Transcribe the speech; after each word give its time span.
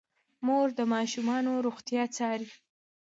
مور 0.45 0.67
د 0.79 0.81
ماشومانو 0.93 1.51
روغتیا 1.65 2.03
څاري. 2.15 2.49